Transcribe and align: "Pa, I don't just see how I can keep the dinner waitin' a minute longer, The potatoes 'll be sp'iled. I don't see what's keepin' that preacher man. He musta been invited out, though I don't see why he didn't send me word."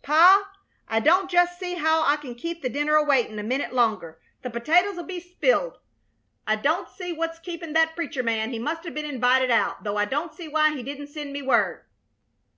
"Pa, 0.00 0.50
I 0.88 1.00
don't 1.00 1.30
just 1.30 1.58
see 1.60 1.74
how 1.74 2.02
I 2.06 2.16
can 2.16 2.34
keep 2.34 2.62
the 2.62 2.70
dinner 2.70 3.04
waitin' 3.04 3.38
a 3.38 3.42
minute 3.42 3.74
longer, 3.74 4.22
The 4.40 4.48
potatoes 4.48 4.96
'll 4.96 5.02
be 5.04 5.20
sp'iled. 5.20 5.80
I 6.46 6.56
don't 6.56 6.88
see 6.88 7.12
what's 7.12 7.38
keepin' 7.38 7.74
that 7.74 7.94
preacher 7.94 8.22
man. 8.22 8.52
He 8.54 8.58
musta 8.58 8.90
been 8.90 9.04
invited 9.04 9.50
out, 9.50 9.84
though 9.84 9.98
I 9.98 10.06
don't 10.06 10.32
see 10.32 10.48
why 10.48 10.70
he 10.74 10.82
didn't 10.82 11.08
send 11.08 11.30
me 11.34 11.42
word." 11.42 11.84